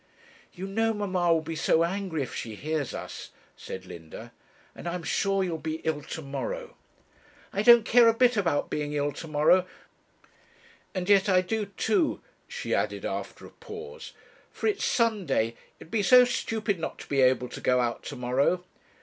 [0.53, 4.31] 'You know mamma will be so angry if she hears us,' said Linda,
[4.73, 6.75] 'and I am sure you will be ill to morrow.'
[7.53, 9.67] 'I don't care a bit about being ill to tomorrow;
[10.95, 14.13] and yet I do too,' she added, after a pause,
[14.51, 15.49] 'for it's Sunday.
[15.79, 18.63] It would be so stupid not to be able to go out to morrow.'